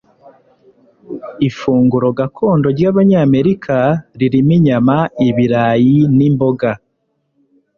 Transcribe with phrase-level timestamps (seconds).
[1.47, 3.75] ifunguro gakondo ryabanyamerika
[4.19, 4.95] ririmo inyama,
[5.29, 6.69] ibirayi nimboga